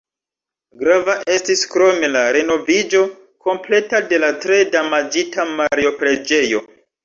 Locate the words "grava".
0.83-1.13